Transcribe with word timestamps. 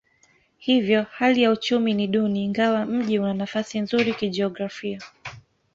Hivyo 0.57 1.03
hali 1.11 1.41
ya 1.43 1.51
uchumi 1.51 1.93
ni 1.93 2.07
duni 2.07 2.43
ingawa 2.43 2.85
mji 2.85 3.19
una 3.19 3.33
nafasi 3.33 3.79
nzuri 3.79 4.13
kijiografia. 4.13 4.99